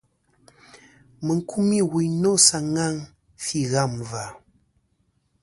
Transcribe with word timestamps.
Mɨ 1.25 1.33
n-kumî 1.39 1.79
wuyn 1.91 2.13
nô 2.21 2.31
sa 2.45 2.59
ŋaŋ 2.73 2.95
fî 3.43 3.59
ghâm 3.71 3.93
và.. 4.09 4.25